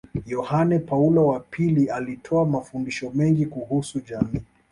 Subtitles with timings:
[0.25, 4.41] Yohane Paulo wa pili alitoa mafundisho mengi kuhusu jamii